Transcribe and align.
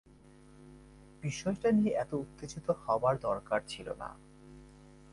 –বিষয়টা 1.23 1.67
নিয়ে 1.71 1.93
এতটা 1.93 2.15
উত্তেজিত 2.15 2.67
হবার 2.83 3.15
দরকার 3.19 3.59
ছিল 3.67 3.87
না। 3.93 4.09